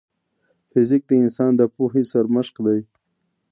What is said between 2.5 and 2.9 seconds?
دی.